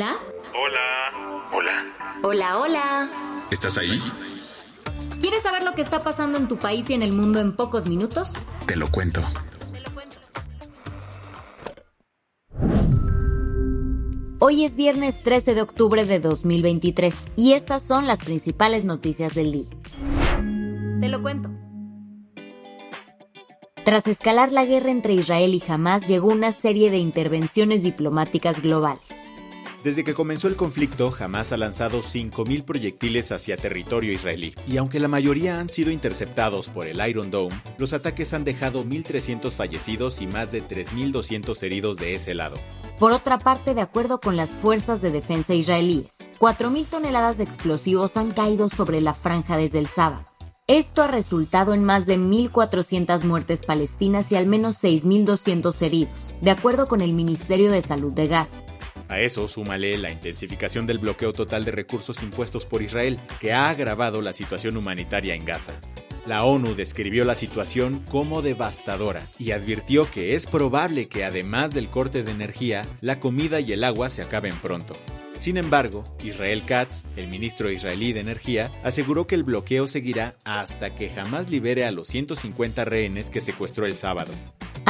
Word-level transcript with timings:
Hola. 0.00 0.18
Hola. 0.54 1.50
Hola. 1.52 1.86
Hola, 2.22 2.58
hola. 2.58 3.10
¿Estás 3.50 3.76
ahí? 3.76 4.02
¿Quieres 5.20 5.42
saber 5.42 5.62
lo 5.62 5.74
que 5.74 5.82
está 5.82 6.02
pasando 6.02 6.38
en 6.38 6.48
tu 6.48 6.56
país 6.56 6.88
y 6.88 6.94
en 6.94 7.02
el 7.02 7.12
mundo 7.12 7.38
en 7.38 7.54
pocos 7.54 7.86
minutos? 7.86 8.32
Te 8.66 8.76
lo 8.76 8.90
cuento. 8.90 9.22
Hoy 14.38 14.64
es 14.64 14.74
viernes 14.74 15.20
13 15.22 15.54
de 15.54 15.60
octubre 15.60 16.06
de 16.06 16.18
2023 16.18 17.32
y 17.36 17.52
estas 17.52 17.86
son 17.86 18.06
las 18.06 18.24
principales 18.24 18.86
noticias 18.86 19.34
del 19.34 19.52
día. 19.52 19.68
Te 20.98 21.08
lo 21.08 21.20
cuento. 21.20 21.50
Tras 23.84 24.06
escalar 24.06 24.50
la 24.50 24.64
guerra 24.64 24.90
entre 24.90 25.12
Israel 25.12 25.52
y 25.52 25.62
Hamas, 25.70 26.08
llegó 26.08 26.28
una 26.28 26.52
serie 26.52 26.90
de 26.90 26.96
intervenciones 26.96 27.82
diplomáticas 27.82 28.62
globales. 28.62 29.30
Desde 29.82 30.04
que 30.04 30.12
comenzó 30.12 30.46
el 30.46 30.56
conflicto, 30.56 31.14
Hamas 31.18 31.52
ha 31.52 31.56
lanzado 31.56 32.00
5.000 32.00 32.64
proyectiles 32.64 33.32
hacia 33.32 33.56
territorio 33.56 34.12
israelí. 34.12 34.54
Y 34.66 34.76
aunque 34.76 35.00
la 35.00 35.08
mayoría 35.08 35.58
han 35.58 35.70
sido 35.70 35.90
interceptados 35.90 36.68
por 36.68 36.86
el 36.86 37.00
Iron 37.08 37.30
Dome, 37.30 37.58
los 37.78 37.94
ataques 37.94 38.34
han 38.34 38.44
dejado 38.44 38.84
1.300 38.84 39.50
fallecidos 39.52 40.20
y 40.20 40.26
más 40.26 40.52
de 40.52 40.62
3.200 40.62 41.62
heridos 41.62 41.96
de 41.96 42.14
ese 42.14 42.34
lado. 42.34 42.58
Por 42.98 43.12
otra 43.12 43.38
parte, 43.38 43.74
de 43.74 43.80
acuerdo 43.80 44.20
con 44.20 44.36
las 44.36 44.50
fuerzas 44.50 45.00
de 45.00 45.10
defensa 45.10 45.54
israelíes, 45.54 46.30
4.000 46.38 46.84
toneladas 46.84 47.38
de 47.38 47.44
explosivos 47.44 48.18
han 48.18 48.32
caído 48.32 48.68
sobre 48.68 49.00
la 49.00 49.14
franja 49.14 49.56
desde 49.56 49.78
el 49.78 49.86
sábado. 49.86 50.26
Esto 50.66 51.02
ha 51.02 51.06
resultado 51.06 51.72
en 51.72 51.82
más 51.82 52.04
de 52.04 52.18
1.400 52.18 53.24
muertes 53.24 53.64
palestinas 53.64 54.30
y 54.30 54.36
al 54.36 54.46
menos 54.46 54.84
6.200 54.84 55.80
heridos, 55.80 56.34
de 56.42 56.50
acuerdo 56.50 56.86
con 56.86 57.00
el 57.00 57.14
Ministerio 57.14 57.72
de 57.72 57.80
Salud 57.80 58.12
de 58.12 58.26
Gaza. 58.26 58.62
A 59.08 59.20
eso 59.20 59.48
súmale 59.48 59.96
la 59.98 60.10
intensificación 60.10 60.86
del 60.86 60.98
bloqueo 60.98 61.32
total 61.32 61.64
de 61.64 61.72
recursos 61.72 62.22
impuestos 62.22 62.66
por 62.66 62.82
Israel, 62.82 63.18
que 63.40 63.52
ha 63.52 63.68
agravado 63.68 64.22
la 64.22 64.32
situación 64.32 64.76
humanitaria 64.76 65.34
en 65.34 65.44
Gaza. 65.44 65.74
La 66.26 66.44
ONU 66.44 66.74
describió 66.74 67.24
la 67.24 67.34
situación 67.34 68.00
como 68.10 68.42
devastadora 68.42 69.22
y 69.38 69.52
advirtió 69.52 70.10
que 70.10 70.34
es 70.34 70.46
probable 70.46 71.08
que 71.08 71.24
además 71.24 71.72
del 71.72 71.88
corte 71.88 72.22
de 72.22 72.30
energía, 72.30 72.82
la 73.00 73.20
comida 73.20 73.60
y 73.60 73.72
el 73.72 73.84
agua 73.84 74.10
se 74.10 74.22
acaben 74.22 74.54
pronto. 74.56 74.94
Sin 75.40 75.56
embargo, 75.56 76.04
Israel 76.22 76.66
Katz, 76.66 77.02
el 77.16 77.28
ministro 77.28 77.70
israelí 77.70 78.12
de 78.12 78.20
Energía, 78.20 78.70
aseguró 78.84 79.26
que 79.26 79.34
el 79.34 79.42
bloqueo 79.42 79.88
seguirá 79.88 80.36
hasta 80.44 80.94
que 80.94 81.08
jamás 81.08 81.48
libere 81.48 81.86
a 81.86 81.92
los 81.92 82.08
150 82.08 82.84
rehenes 82.84 83.30
que 83.30 83.40
secuestró 83.40 83.86
el 83.86 83.96
sábado. 83.96 84.32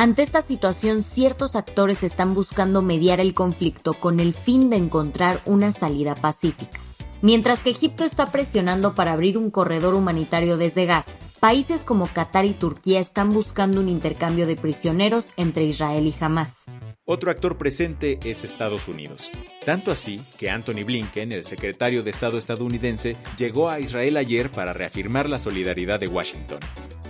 Ante 0.01 0.23
esta 0.23 0.41
situación, 0.41 1.03
ciertos 1.03 1.55
actores 1.57 2.03
están 2.05 2.33
buscando 2.33 2.81
mediar 2.81 3.21
el 3.21 3.35
conflicto 3.35 3.93
con 3.93 4.19
el 4.19 4.33
fin 4.33 4.71
de 4.71 4.77
encontrar 4.77 5.43
una 5.45 5.73
salida 5.73 6.15
pacífica. 6.15 6.81
Mientras 7.21 7.61
que 7.61 7.69
Egipto 7.69 8.05
está 8.05 8.33
presionando 8.33 8.95
para 8.95 9.13
abrir 9.13 9.37
un 9.37 9.51
corredor 9.51 9.93
humanitario 9.93 10.57
desde 10.57 10.87
Gaza, 10.87 11.19
países 11.39 11.83
como 11.83 12.07
Qatar 12.07 12.47
y 12.47 12.55
Turquía 12.55 12.99
están 12.99 13.29
buscando 13.29 13.79
un 13.79 13.91
intercambio 13.91 14.47
de 14.47 14.57
prisioneros 14.57 15.27
entre 15.37 15.65
Israel 15.65 16.07
y 16.07 16.15
Hamas. 16.19 16.65
Otro 17.05 17.31
actor 17.31 17.59
presente 17.59 18.19
es 18.25 18.43
Estados 18.43 18.89
Unidos. 18.89 19.31
Tanto 19.67 19.93
así 19.93 20.19
que 20.39 20.49
Anthony 20.49 20.83
Blinken, 20.87 21.31
el 21.31 21.45
secretario 21.45 22.03
de 22.03 22.11
Estado 22.11 22.39
estadounidense, 22.39 23.19
llegó 23.37 23.69
a 23.69 23.81
Israel 23.81 24.17
ayer 24.17 24.51
para 24.51 24.73
reafirmar 24.73 25.29
la 25.29 25.39
solidaridad 25.39 26.01
de 26.01 26.09
Washington. 26.09 26.61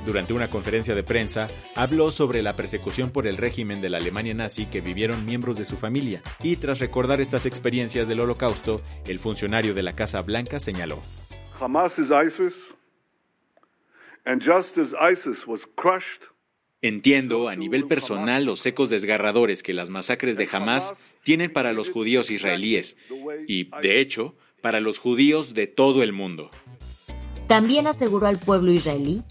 Durante 0.06 0.32
una 0.32 0.48
conferencia 0.48 0.94
de 0.94 1.02
prensa, 1.02 1.48
habló 1.74 2.10
sobre 2.10 2.42
la 2.42 2.56
persecución 2.56 3.10
por 3.10 3.26
el 3.26 3.36
régimen 3.36 3.80
de 3.80 3.90
la 3.90 3.98
Alemania 3.98 4.34
nazi 4.34 4.66
que 4.66 4.80
vivieron 4.80 5.26
miembros 5.26 5.56
de 5.56 5.64
su 5.64 5.76
familia, 5.76 6.22
y 6.42 6.56
tras 6.56 6.80
recordar 6.80 7.20
estas 7.20 7.46
experiencias 7.46 8.08
del 8.08 8.20
holocausto, 8.20 8.80
el 9.06 9.18
funcionario 9.18 9.74
de 9.74 9.82
la 9.82 9.94
Casa 9.94 10.22
Blanca 10.22 10.58
señaló. 10.60 11.00
Hamas 11.60 11.92
is 11.98 12.06
ISIS, 12.06 12.54
and 14.24 14.42
just 14.42 14.78
as 14.78 14.94
ISIS 15.12 15.46
was 15.46 15.60
crushed 15.76 16.30
Entiendo 16.82 17.48
a 17.48 17.56
nivel 17.56 17.86
personal 17.86 18.44
los 18.44 18.64
ecos 18.64 18.88
desgarradores 18.88 19.62
que 19.62 19.74
las 19.74 19.90
masacres 19.90 20.38
de 20.38 20.48
Hamas 20.50 20.94
tienen 21.22 21.52
para 21.52 21.74
los 21.74 21.90
judíos 21.90 22.30
israelíes 22.30 22.96
y, 23.46 23.64
de 23.82 24.00
hecho, 24.00 24.34
para 24.62 24.80
los 24.80 24.98
judíos 24.98 25.52
de 25.52 25.66
todo 25.66 26.02
el 26.02 26.14
mundo. 26.14 26.50
También 27.48 27.86
aseguró 27.86 28.28
al 28.28 28.38
pueblo 28.38 28.72
israelí 28.72 29.22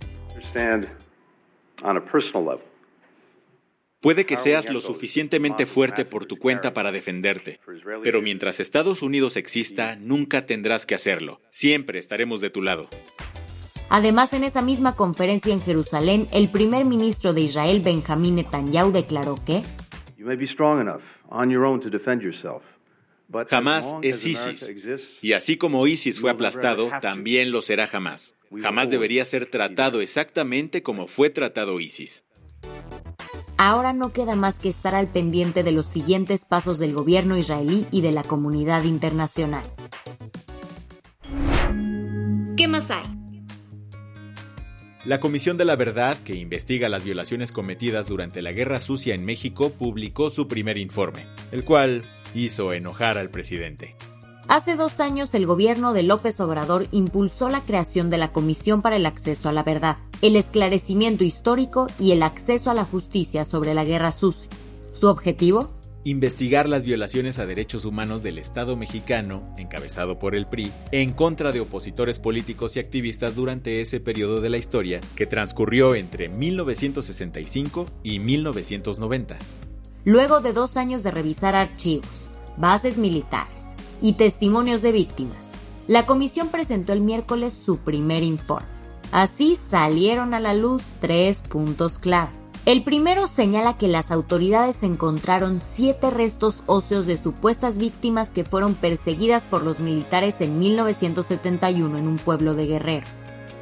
Puede 4.01 4.25
que 4.25 4.37
seas 4.37 4.69
lo 4.69 4.79
suficientemente 4.79 5.65
fuerte 5.65 6.05
por 6.05 6.25
tu 6.25 6.37
cuenta 6.37 6.73
para 6.73 6.93
defenderte, 6.93 7.59
pero 8.01 8.21
mientras 8.21 8.61
Estados 8.61 9.01
Unidos 9.01 9.35
exista, 9.35 9.97
nunca 9.97 10.45
tendrás 10.45 10.85
que 10.85 10.95
hacerlo. 10.95 11.41
Siempre 11.49 11.99
estaremos 11.99 12.39
de 12.39 12.49
tu 12.49 12.61
lado. 12.61 12.87
Además, 13.89 14.33
en 14.33 14.43
esa 14.43 14.61
misma 14.61 14.95
conferencia 14.95 15.51
en 15.51 15.61
Jerusalén, 15.61 16.27
el 16.31 16.49
primer 16.49 16.85
ministro 16.85 17.33
de 17.33 17.41
Israel, 17.41 17.81
Benjamín 17.83 18.35
Netanyahu, 18.35 18.91
declaró 18.91 19.35
que 19.35 19.63
Jamás 23.47 23.95
es 24.01 24.25
ISIS. 24.25 24.71
Y 25.21 25.33
así 25.33 25.57
como 25.57 25.85
ISIS 25.85 26.19
fue 26.19 26.31
aplastado, 26.31 26.89
también 27.01 27.51
lo 27.51 27.61
será 27.61 27.87
jamás. 27.87 28.35
Jamás 28.61 28.89
debería 28.89 29.23
ser 29.25 29.45
tratado 29.45 30.01
exactamente 30.01 30.81
como 30.81 31.07
fue 31.07 31.29
tratado 31.29 31.79
ISIS. 31.79 32.23
Ahora 33.57 33.93
no 33.93 34.13
queda 34.13 34.35
más 34.35 34.57
que 34.57 34.69
estar 34.69 34.95
al 34.95 35.07
pendiente 35.07 35.63
de 35.63 35.73
los 35.73 35.85
siguientes 35.85 36.45
pasos 36.45 36.79
del 36.79 36.93
gobierno 36.93 37.37
israelí 37.37 37.85
y 37.91 38.01
de 38.01 38.11
la 38.11 38.23
comunidad 38.23 38.83
internacional. 38.85 39.63
¿Qué 42.55 42.67
más 42.67 42.89
hay? 42.89 43.03
La 45.05 45.19
Comisión 45.19 45.57
de 45.57 45.65
la 45.65 45.75
Verdad, 45.75 46.17
que 46.23 46.35
investiga 46.35 46.89
las 46.89 47.03
violaciones 47.03 47.51
cometidas 47.51 48.07
durante 48.07 48.41
la 48.41 48.51
Guerra 48.51 48.79
Sucia 48.79 49.15
en 49.15 49.25
México, 49.25 49.71
publicó 49.71 50.29
su 50.29 50.47
primer 50.47 50.77
informe, 50.77 51.25
el 51.51 51.63
cual 51.63 52.03
hizo 52.33 52.73
enojar 52.73 53.17
al 53.17 53.29
presidente. 53.29 53.95
Hace 54.49 54.75
dos 54.75 54.99
años 54.99 55.35
el 55.35 55.45
gobierno 55.45 55.93
de 55.93 56.01
López 56.01 56.39
Obrador 56.39 56.87
impulsó 56.89 57.49
la 57.49 57.61
creación 57.61 58.09
de 58.09 58.17
la 58.17 58.31
Comisión 58.31 58.81
para 58.81 58.95
el 58.95 59.05
Acceso 59.05 59.47
a 59.47 59.51
la 59.51 59.61
Verdad, 59.61 59.97
el 60.23 60.35
esclarecimiento 60.35 61.23
histórico 61.23 61.85
y 61.99 62.13
el 62.13 62.23
acceso 62.23 62.71
a 62.71 62.73
la 62.73 62.83
justicia 62.83 63.45
sobre 63.45 63.75
la 63.75 63.85
Guerra 63.85 64.11
Sucia. 64.11 64.49
Su 64.91 65.07
objetivo, 65.07 65.69
investigar 66.03 66.67
las 66.67 66.83
violaciones 66.83 67.37
a 67.37 67.45
derechos 67.45 67.85
humanos 67.85 68.23
del 68.23 68.39
Estado 68.39 68.75
mexicano, 68.75 69.53
encabezado 69.57 70.17
por 70.17 70.33
el 70.33 70.47
PRI, 70.47 70.71
en 70.91 71.13
contra 71.13 71.51
de 71.51 71.59
opositores 71.59 72.17
políticos 72.17 72.75
y 72.75 72.79
activistas 72.79 73.35
durante 73.35 73.81
ese 73.81 73.99
periodo 73.99 74.41
de 74.41 74.49
la 74.49 74.57
historia 74.57 74.99
que 75.15 75.27
transcurrió 75.27 75.93
entre 75.93 76.27
1965 76.27 77.85
y 78.03 78.17
1990. 78.17 79.37
Luego 80.05 80.39
de 80.39 80.53
dos 80.53 80.77
años 80.77 81.03
de 81.03 81.11
revisar 81.11 81.55
archivos, 81.55 82.29
bases 82.55 82.97
militares 82.97 83.75
y 84.01 84.13
testimonios 84.13 84.81
de 84.81 84.93
víctimas, 84.93 85.55
la 85.87 86.05
comisión 86.05 86.47
presentó 86.47 86.93
el 86.93 87.01
miércoles 87.01 87.53
su 87.53 87.79
primer 87.79 88.23
informe. 88.23 88.67
Así 89.11 89.57
salieron 89.57 90.33
a 90.33 90.39
la 90.39 90.53
luz 90.53 90.81
tres 91.01 91.41
puntos 91.41 91.99
clave. 91.99 92.31
El 92.65 92.83
primero 92.83 93.27
señala 93.27 93.77
que 93.77 93.87
las 93.87 94.11
autoridades 94.11 94.83
encontraron 94.83 95.59
siete 95.59 96.11
restos 96.11 96.55
óseos 96.65 97.05
de 97.05 97.17
supuestas 97.17 97.77
víctimas 97.77 98.29
que 98.29 98.43
fueron 98.45 98.75
perseguidas 98.75 99.45
por 99.45 99.63
los 99.63 99.79
militares 99.79 100.39
en 100.39 100.59
1971 100.59 101.97
en 101.97 102.07
un 102.07 102.17
pueblo 102.17 102.53
de 102.53 102.67
Guerrero. 102.67 103.07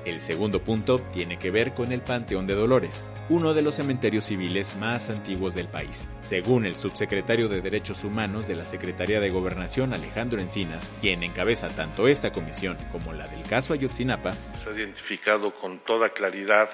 El 0.07 0.21
segundo 0.21 0.63
punto 0.63 0.99
tiene 0.99 1.37
que 1.37 1.51
ver 1.51 1.73
con 1.73 1.91
el 1.91 1.99
Panteón 1.99 2.47
de 2.47 2.53
Dolores, 2.53 3.05
uno 3.27 3.53
de 3.53 3.61
los 3.61 3.75
cementerios 3.75 4.23
civiles 4.23 4.77
más 4.77 5.09
antiguos 5.09 5.53
del 5.53 5.67
país. 5.67 6.09
Según 6.19 6.65
el 6.65 6.77
subsecretario 6.77 7.49
de 7.49 7.59
Derechos 7.59 8.05
Humanos 8.05 8.47
de 8.47 8.55
la 8.55 8.63
Secretaría 8.63 9.19
de 9.19 9.29
Gobernación, 9.31 9.93
Alejandro 9.93 10.39
Encinas, 10.39 10.89
quien 11.01 11.23
encabeza 11.23 11.67
tanto 11.67 12.07
esta 12.07 12.31
comisión 12.31 12.77
como 12.93 13.11
la 13.11 13.27
del 13.27 13.43
caso 13.49 13.73
Ayotzinapa, 13.73 14.31
se 14.63 14.69
ha 14.69 14.73
identificado 14.73 15.53
con 15.53 15.79
toda 15.79 16.13
claridad 16.13 16.69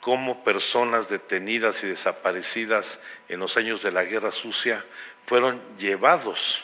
cómo 0.00 0.42
personas 0.42 1.08
detenidas 1.08 1.84
y 1.84 1.86
desaparecidas 1.86 2.98
en 3.28 3.38
los 3.38 3.56
años 3.56 3.84
de 3.84 3.92
la 3.92 4.02
Guerra 4.02 4.32
Sucia 4.32 4.84
fueron 5.26 5.62
llevados 5.78 6.58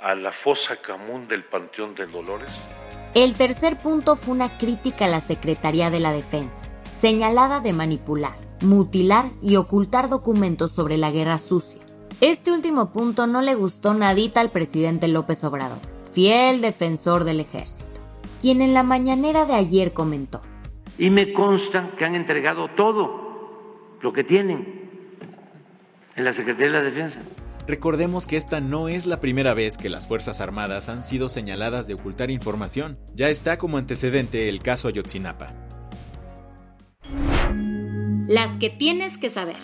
a 0.00 0.14
la 0.14 0.32
fosa 0.32 0.76
común 0.76 1.28
del 1.28 1.44
Panteón 1.44 1.94
de 1.94 2.06
Dolores. 2.06 2.50
El 3.14 3.34
tercer 3.34 3.76
punto 3.76 4.16
fue 4.16 4.34
una 4.34 4.58
crítica 4.58 5.04
a 5.04 5.08
la 5.08 5.20
Secretaría 5.20 5.88
de 5.88 6.00
la 6.00 6.12
Defensa, 6.12 6.66
señalada 6.90 7.60
de 7.60 7.72
manipular, 7.72 8.34
mutilar 8.60 9.26
y 9.40 9.54
ocultar 9.54 10.08
documentos 10.08 10.72
sobre 10.72 10.96
la 10.96 11.12
guerra 11.12 11.38
sucia. 11.38 11.80
Este 12.20 12.50
último 12.50 12.90
punto 12.90 13.28
no 13.28 13.40
le 13.40 13.54
gustó 13.54 13.94
nadita 13.94 14.40
al 14.40 14.50
presidente 14.50 15.06
López 15.06 15.44
Obrador, 15.44 15.78
fiel 16.12 16.60
defensor 16.60 17.22
del 17.22 17.38
ejército, 17.38 18.00
quien 18.42 18.60
en 18.60 18.74
la 18.74 18.82
mañanera 18.82 19.44
de 19.44 19.54
ayer 19.54 19.92
comentó. 19.92 20.40
Y 20.98 21.08
me 21.10 21.32
consta 21.32 21.92
que 21.96 22.04
han 22.04 22.16
entregado 22.16 22.66
todo 22.76 23.96
lo 24.00 24.12
que 24.12 24.24
tienen 24.24 24.90
en 26.16 26.24
la 26.24 26.32
Secretaría 26.32 26.66
de 26.66 26.72
la 26.72 26.82
Defensa. 26.82 27.20
Recordemos 27.66 28.26
que 28.26 28.36
esta 28.36 28.60
no 28.60 28.88
es 28.88 29.06
la 29.06 29.20
primera 29.20 29.54
vez 29.54 29.78
que 29.78 29.88
las 29.88 30.06
Fuerzas 30.06 30.42
Armadas 30.42 30.90
han 30.90 31.02
sido 31.02 31.30
señaladas 31.30 31.86
de 31.86 31.94
ocultar 31.94 32.30
información. 32.30 32.98
Ya 33.14 33.30
está 33.30 33.56
como 33.56 33.78
antecedente 33.78 34.50
el 34.50 34.60
caso 34.60 34.88
Ayotzinapa. 34.88 35.48
Las 38.28 38.50
que 38.58 38.68
tienes 38.68 39.16
que 39.16 39.30
saber. 39.30 39.56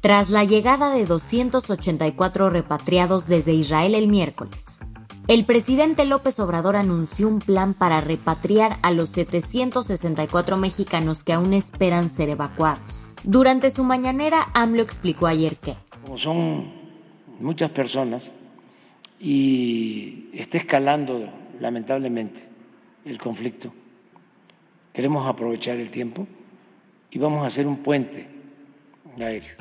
Tras 0.00 0.30
la 0.30 0.44
llegada 0.44 0.92
de 0.92 1.06
284 1.06 2.50
repatriados 2.50 3.26
desde 3.26 3.52
Israel 3.52 3.94
el 3.94 4.08
miércoles, 4.08 4.80
el 5.26 5.46
presidente 5.46 6.04
López 6.04 6.38
Obrador 6.40 6.76
anunció 6.76 7.28
un 7.28 7.38
plan 7.38 7.72
para 7.72 8.02
repatriar 8.02 8.78
a 8.82 8.90
los 8.90 9.08
764 9.10 10.58
mexicanos 10.58 11.24
que 11.24 11.32
aún 11.32 11.54
esperan 11.54 12.10
ser 12.10 12.28
evacuados. 12.28 13.08
Durante 13.22 13.70
su 13.70 13.84
mañanera, 13.84 14.48
AMLO 14.52 14.82
explicó 14.82 15.26
ayer 15.26 15.56
que 15.56 15.78
son 16.18 16.72
muchas 17.40 17.70
personas 17.70 18.22
y 19.20 20.28
está 20.32 20.58
escalando 20.58 21.28
lamentablemente 21.60 22.42
el 23.04 23.18
conflicto, 23.18 23.72
queremos 24.92 25.26
aprovechar 25.28 25.76
el 25.76 25.90
tiempo 25.90 26.26
y 27.10 27.18
vamos 27.18 27.44
a 27.44 27.48
hacer 27.48 27.66
un 27.66 27.82
puente 27.82 28.26
aéreo. 29.18 29.54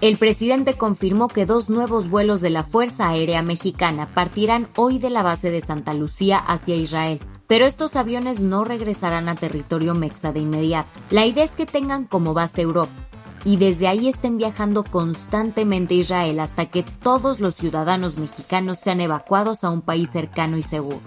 El 0.00 0.16
presidente 0.16 0.74
confirmó 0.74 1.26
que 1.26 1.44
dos 1.44 1.68
nuevos 1.68 2.08
vuelos 2.08 2.40
de 2.40 2.50
la 2.50 2.62
Fuerza 2.62 3.08
Aérea 3.08 3.42
Mexicana 3.42 4.08
partirán 4.14 4.68
hoy 4.76 4.98
de 4.98 5.10
la 5.10 5.24
base 5.24 5.50
de 5.50 5.60
Santa 5.60 5.92
Lucía 5.92 6.38
hacia 6.38 6.76
Israel, 6.76 7.18
pero 7.48 7.64
estos 7.64 7.96
aviones 7.96 8.40
no 8.40 8.64
regresarán 8.64 9.28
a 9.28 9.34
territorio 9.34 9.94
mexa 9.94 10.32
de 10.32 10.40
inmediato. 10.40 10.88
La 11.10 11.26
idea 11.26 11.42
es 11.42 11.56
que 11.56 11.66
tengan 11.66 12.04
como 12.04 12.32
base 12.32 12.62
Europa 12.62 13.07
y 13.44 13.56
desde 13.56 13.88
ahí 13.88 14.08
estén 14.08 14.38
viajando 14.38 14.84
constantemente 14.84 15.94
a 15.94 15.98
Israel 15.98 16.40
hasta 16.40 16.66
que 16.66 16.82
todos 16.82 17.40
los 17.40 17.54
ciudadanos 17.54 18.18
mexicanos 18.18 18.78
sean 18.78 19.00
evacuados 19.00 19.64
a 19.64 19.70
un 19.70 19.82
país 19.82 20.10
cercano 20.10 20.56
y 20.56 20.62
seguro. 20.62 21.00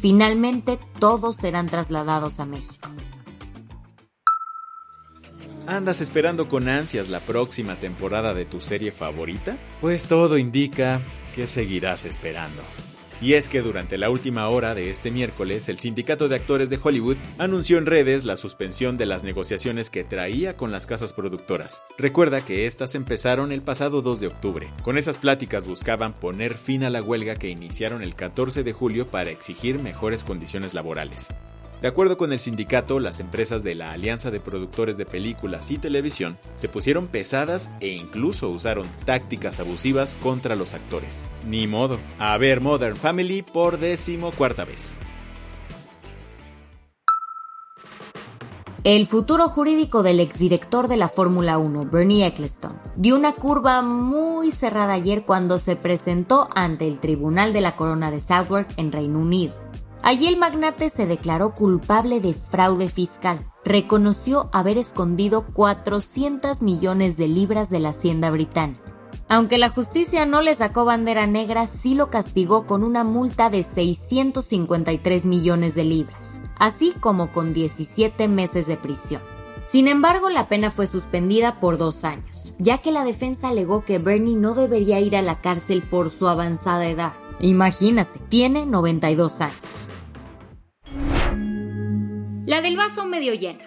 Finalmente, 0.00 0.78
todos 0.98 1.36
serán 1.36 1.66
trasladados 1.66 2.40
a 2.40 2.44
México. 2.44 2.88
¿Andas 5.66 6.02
esperando 6.02 6.48
con 6.48 6.68
ansias 6.68 7.08
la 7.08 7.20
próxima 7.20 7.76
temporada 7.76 8.34
de 8.34 8.44
tu 8.44 8.60
serie 8.60 8.92
favorita? 8.92 9.56
Pues 9.80 10.06
todo 10.06 10.36
indica 10.36 11.00
que 11.34 11.46
seguirás 11.46 12.04
esperando. 12.04 12.62
Y 13.20 13.34
es 13.34 13.48
que 13.48 13.62
durante 13.62 13.98
la 13.98 14.10
última 14.10 14.48
hora 14.48 14.74
de 14.74 14.90
este 14.90 15.10
miércoles, 15.10 15.68
el 15.68 15.78
Sindicato 15.78 16.28
de 16.28 16.36
Actores 16.36 16.70
de 16.70 16.78
Hollywood 16.82 17.16
anunció 17.38 17.78
en 17.78 17.86
redes 17.86 18.24
la 18.24 18.36
suspensión 18.36 18.96
de 18.96 19.06
las 19.06 19.24
negociaciones 19.24 19.90
que 19.90 20.04
traía 20.04 20.56
con 20.56 20.72
las 20.72 20.86
casas 20.86 21.12
productoras. 21.12 21.82
Recuerda 21.96 22.44
que 22.44 22.66
estas 22.66 22.94
empezaron 22.94 23.52
el 23.52 23.62
pasado 23.62 24.02
2 24.02 24.20
de 24.20 24.26
octubre. 24.26 24.70
Con 24.82 24.98
esas 24.98 25.18
pláticas 25.18 25.66
buscaban 25.66 26.12
poner 26.12 26.54
fin 26.54 26.84
a 26.84 26.90
la 26.90 27.02
huelga 27.02 27.36
que 27.36 27.48
iniciaron 27.48 28.02
el 28.02 28.14
14 28.14 28.62
de 28.62 28.72
julio 28.72 29.06
para 29.06 29.30
exigir 29.30 29.78
mejores 29.78 30.24
condiciones 30.24 30.74
laborales. 30.74 31.28
De 31.84 31.88
acuerdo 31.88 32.16
con 32.16 32.32
el 32.32 32.40
sindicato, 32.40 32.98
las 32.98 33.20
empresas 33.20 33.62
de 33.62 33.74
la 33.74 33.92
Alianza 33.92 34.30
de 34.30 34.40
Productores 34.40 34.96
de 34.96 35.04
Películas 35.04 35.70
y 35.70 35.76
Televisión 35.76 36.38
se 36.56 36.66
pusieron 36.66 37.08
pesadas 37.08 37.70
e 37.80 37.88
incluso 37.88 38.48
usaron 38.48 38.86
tácticas 39.04 39.60
abusivas 39.60 40.16
contra 40.22 40.56
los 40.56 40.72
actores. 40.72 41.26
Ni 41.46 41.66
modo. 41.66 41.98
A 42.18 42.38
ver 42.38 42.62
Modern 42.62 42.96
Family 42.96 43.42
por 43.42 43.78
décimo 43.78 44.32
cuarta 44.32 44.64
vez. 44.64 44.98
El 48.82 49.06
futuro 49.06 49.50
jurídico 49.50 50.02
del 50.02 50.20
exdirector 50.20 50.88
de 50.88 50.96
la 50.96 51.10
Fórmula 51.10 51.58
1, 51.58 51.90
Bernie 51.90 52.24
Eccleston, 52.24 52.80
dio 52.96 53.14
una 53.14 53.32
curva 53.32 53.82
muy 53.82 54.52
cerrada 54.52 54.94
ayer 54.94 55.26
cuando 55.26 55.58
se 55.58 55.76
presentó 55.76 56.48
ante 56.54 56.88
el 56.88 56.98
Tribunal 56.98 57.52
de 57.52 57.60
la 57.60 57.76
Corona 57.76 58.10
de 58.10 58.22
Southwark 58.22 58.68
en 58.78 58.90
Reino 58.90 59.18
Unido. 59.18 59.63
Allí 60.06 60.26
el 60.26 60.36
magnate 60.36 60.90
se 60.90 61.06
declaró 61.06 61.54
culpable 61.54 62.20
de 62.20 62.34
fraude 62.34 62.88
fiscal. 62.88 63.50
Reconoció 63.64 64.50
haber 64.52 64.76
escondido 64.76 65.46
400 65.54 66.60
millones 66.60 67.16
de 67.16 67.26
libras 67.26 67.70
de 67.70 67.80
la 67.80 67.88
hacienda 67.88 68.30
británica. 68.30 68.82
Aunque 69.30 69.56
la 69.56 69.70
justicia 69.70 70.26
no 70.26 70.42
le 70.42 70.54
sacó 70.54 70.84
bandera 70.84 71.26
negra, 71.26 71.66
sí 71.66 71.94
lo 71.94 72.10
castigó 72.10 72.66
con 72.66 72.84
una 72.84 73.02
multa 73.02 73.48
de 73.48 73.62
653 73.62 75.24
millones 75.24 75.74
de 75.74 75.84
libras, 75.84 76.38
así 76.58 76.92
como 77.00 77.32
con 77.32 77.54
17 77.54 78.28
meses 78.28 78.66
de 78.66 78.76
prisión. 78.76 79.22
Sin 79.66 79.88
embargo, 79.88 80.28
la 80.28 80.48
pena 80.48 80.70
fue 80.70 80.86
suspendida 80.86 81.60
por 81.60 81.78
dos 81.78 82.04
años, 82.04 82.52
ya 82.58 82.76
que 82.76 82.92
la 82.92 83.04
defensa 83.04 83.48
alegó 83.48 83.86
que 83.86 83.98
Bernie 83.98 84.36
no 84.36 84.52
debería 84.52 85.00
ir 85.00 85.16
a 85.16 85.22
la 85.22 85.40
cárcel 85.40 85.80
por 85.80 86.10
su 86.10 86.28
avanzada 86.28 86.86
edad. 86.86 87.14
Imagínate, 87.40 88.18
tiene 88.28 88.66
92 88.66 89.40
años. 89.40 89.88
La 92.46 92.60
del 92.60 92.76
vaso 92.76 93.06
medio 93.06 93.32
lleno. 93.32 93.60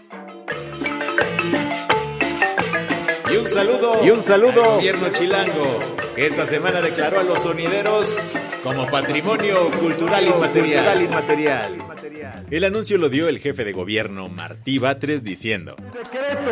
Y 3.29 3.35
un 3.35 3.47
saludo, 3.47 4.05
y 4.05 4.11
un 4.11 4.21
saludo 4.21 4.63
al 4.63 4.69
gobierno 4.75 5.09
chilango, 5.09 5.79
que 6.15 6.27
esta 6.27 6.45
semana 6.45 6.81
declaró 6.81 7.19
a 7.19 7.23
los 7.23 7.41
sonideros 7.41 8.33
como 8.63 8.85
patrimonio 8.87 9.71
cultural 9.79 10.27
inmaterial. 10.27 11.01
inmaterial. 11.01 12.45
El 12.51 12.63
anuncio 12.63 12.99
lo 12.99 13.09
dio 13.09 13.27
el 13.27 13.39
jefe 13.39 13.65
de 13.65 13.73
gobierno 13.73 14.29
Martí 14.29 14.77
Batres 14.77 15.23
diciendo: 15.23 15.75
Secreto 15.91 16.51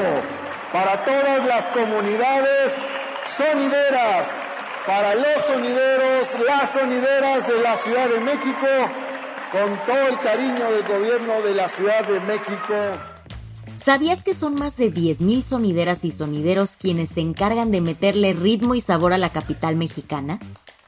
para 0.74 1.06
todas 1.06 1.46
las 1.46 1.66
comunidades 1.74 2.72
sonideras, 3.38 4.28
para 4.88 5.14
los 5.14 5.46
sonideros, 5.46 6.28
las 6.46 6.72
sonideras 6.74 7.48
de 7.48 7.62
la 7.62 7.78
Ciudad 7.84 8.10
de 8.10 8.20
México 8.20 8.68
con 9.52 9.86
todo 9.86 10.08
el 10.08 10.20
cariño 10.22 10.72
del 10.72 10.88
gobierno 10.88 11.42
de 11.42 11.54
la 11.54 11.70
Ciudad 11.70 12.08
de 12.08 12.20
México. 12.22 13.02
¿Sabías 13.78 14.24
que 14.24 14.34
son 14.34 14.56
más 14.56 14.78
de 14.78 14.92
10.000 14.94 15.42
sonideras 15.42 16.06
y 16.06 16.12
sonideros 16.12 16.72
quienes 16.78 17.10
se 17.10 17.22
encargan 17.22 17.72
de 17.72 17.82
meterle 17.82 18.34
ritmo 18.34 18.76
y 18.76 18.82
sabor 18.82 19.14
a 19.14 19.18
la 19.18 19.30
capital 19.30 19.76
mexicana? 19.76 20.40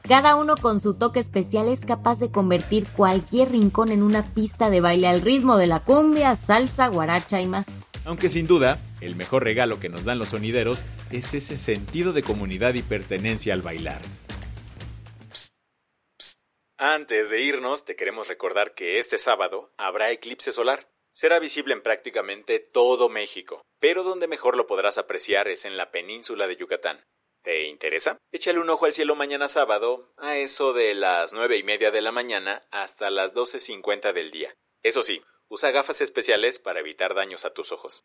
Cada 0.08 0.36
uno 0.36 0.56
con 0.56 0.80
su 0.80 0.94
toque 0.94 1.20
especial 1.20 1.68
es 1.68 1.84
capaz 1.84 2.18
de 2.18 2.30
convertir 2.30 2.86
cualquier 2.96 3.52
rincón 3.52 3.92
en 3.92 4.02
una 4.02 4.22
pista 4.22 4.70
de 4.70 4.80
baile 4.80 5.06
al 5.06 5.20
ritmo 5.20 5.58
de 5.58 5.66
la 5.66 5.80
cumbia, 5.80 6.34
salsa, 6.34 6.88
guaracha 6.88 7.40
y 7.42 7.46
más. 7.46 7.86
Aunque 8.04 8.30
sin 8.30 8.46
duda, 8.46 8.78
el 9.02 9.16
mejor 9.16 9.44
regalo 9.44 9.78
que 9.78 9.90
nos 9.90 10.04
dan 10.04 10.18
los 10.18 10.30
sonideros 10.30 10.84
es 11.10 11.34
ese 11.34 11.58
sentido 11.58 12.14
de 12.14 12.22
comunidad 12.22 12.74
y 12.74 12.82
pertenencia 12.82 13.52
al 13.52 13.60
bailar. 13.60 14.00
Antes 16.80 17.28
de 17.28 17.40
irnos, 17.40 17.84
te 17.84 17.96
queremos 17.96 18.28
recordar 18.28 18.72
que 18.72 19.00
este 19.00 19.18
sábado 19.18 19.72
habrá 19.78 20.12
eclipse 20.12 20.52
solar. 20.52 20.88
Será 21.12 21.40
visible 21.40 21.74
en 21.74 21.82
prácticamente 21.82 22.60
todo 22.60 23.08
México, 23.08 23.62
pero 23.80 24.04
donde 24.04 24.28
mejor 24.28 24.56
lo 24.56 24.68
podrás 24.68 24.96
apreciar 24.96 25.48
es 25.48 25.64
en 25.64 25.76
la 25.76 25.90
península 25.90 26.46
de 26.46 26.54
Yucatán. 26.54 27.02
¿Te 27.42 27.64
interesa? 27.64 28.16
Échale 28.30 28.60
un 28.60 28.70
ojo 28.70 28.86
al 28.86 28.92
cielo 28.92 29.16
mañana 29.16 29.48
sábado, 29.48 30.12
a 30.18 30.36
eso 30.36 30.72
de 30.72 30.94
las 30.94 31.32
nueve 31.32 31.56
y 31.56 31.64
media 31.64 31.90
de 31.90 32.00
la 32.00 32.12
mañana 32.12 32.64
hasta 32.70 33.10
las 33.10 33.34
12.50 33.34 34.12
del 34.12 34.30
día. 34.30 34.54
Eso 34.84 35.02
sí, 35.02 35.24
usa 35.48 35.72
gafas 35.72 36.00
especiales 36.00 36.60
para 36.60 36.78
evitar 36.78 37.14
daños 37.14 37.44
a 37.44 37.52
tus 37.52 37.72
ojos. 37.72 38.04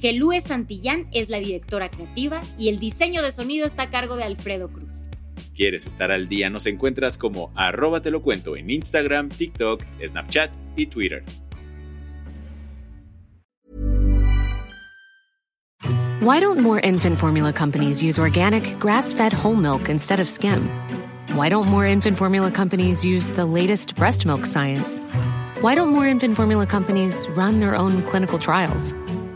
Gelúe 0.00 0.40
Santillán 0.40 1.08
es 1.12 1.28
la 1.28 1.38
directora 1.38 1.90
creativa 1.90 2.40
y 2.56 2.70
el 2.70 2.78
diseño 2.78 3.22
de 3.22 3.32
sonido 3.32 3.66
está 3.66 3.82
a 3.84 3.90
cargo 3.90 4.16
de 4.16 4.24
Alfredo 4.24 4.68
Cruz. 4.68 4.88
¿Quieres 5.54 5.84
estar 5.84 6.10
al 6.10 6.26
día? 6.26 6.48
Nos 6.48 6.64
encuentras 6.64 7.18
como 7.18 7.52
arroba 7.54 8.00
te 8.00 8.10
lo 8.10 8.22
cuento 8.22 8.56
en 8.56 8.70
Instagram, 8.70 9.28
TikTok, 9.28 9.84
Snapchat 10.02 10.50
y 10.74 10.86
Twitter. 10.86 11.22
Why 16.22 16.40
don't 16.40 16.60
more 16.60 16.80
infant 16.80 17.18
formula 17.18 17.52
companies 17.52 18.02
use 18.02 18.18
organic, 18.18 18.78
grass-fed 18.78 19.32
whole 19.34 19.56
milk 19.56 19.90
instead 19.90 20.18
of 20.20 20.28
skim? 20.28 20.66
Why 21.34 21.50
don't 21.50 21.68
more 21.68 21.86
infant 21.86 22.16
formula 22.16 22.50
companies 22.50 23.04
use 23.04 23.30
the 23.30 23.44
latest 23.44 23.96
breast 23.96 24.24
milk 24.24 24.46
science? 24.46 25.00
Why 25.60 25.74
don't 25.74 25.90
more 25.90 26.06
infant 26.06 26.36
formula 26.36 26.66
companies 26.66 27.26
run 27.36 27.60
their 27.60 27.74
own 27.74 28.02
clinical 28.02 28.38
trials? 28.38 28.94